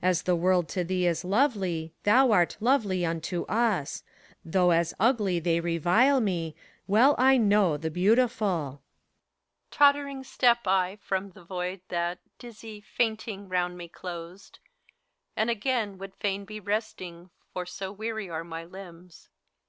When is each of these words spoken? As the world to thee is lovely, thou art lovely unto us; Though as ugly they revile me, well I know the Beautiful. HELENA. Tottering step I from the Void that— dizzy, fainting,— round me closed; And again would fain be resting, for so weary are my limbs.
As 0.00 0.22
the 0.22 0.36
world 0.36 0.68
to 0.68 0.84
thee 0.84 1.04
is 1.04 1.24
lovely, 1.24 1.92
thou 2.04 2.30
art 2.30 2.56
lovely 2.60 3.04
unto 3.04 3.42
us; 3.46 4.04
Though 4.44 4.70
as 4.70 4.94
ugly 5.00 5.40
they 5.40 5.58
revile 5.58 6.20
me, 6.20 6.54
well 6.86 7.16
I 7.18 7.38
know 7.38 7.76
the 7.76 7.90
Beautiful. 7.90 8.48
HELENA. 8.48 8.78
Tottering 9.72 10.22
step 10.22 10.68
I 10.68 10.98
from 11.02 11.30
the 11.30 11.42
Void 11.42 11.80
that— 11.88 12.20
dizzy, 12.38 12.82
fainting,— 12.82 13.48
round 13.48 13.76
me 13.76 13.88
closed; 13.88 14.60
And 15.36 15.50
again 15.50 15.98
would 15.98 16.14
fain 16.14 16.44
be 16.44 16.60
resting, 16.60 17.30
for 17.52 17.66
so 17.66 17.90
weary 17.90 18.30
are 18.30 18.44
my 18.44 18.62
limbs. 18.64 19.28